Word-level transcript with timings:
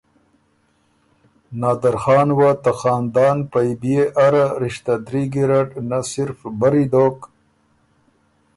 نادرخان 1.59 2.27
وه 2.37 2.51
ته 2.63 2.71
خاندان 2.79 3.37
پئ 3.51 3.69
بيې 3.81 4.03
اره 4.25 4.45
رشته 4.63 4.93
دري 5.07 5.23
ګیرډ 5.33 5.69
نۀ 5.89 5.99
صرف 6.11 6.37
بري 6.59 6.85
دوک 6.91 7.17